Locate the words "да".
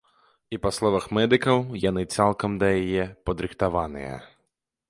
2.65-2.73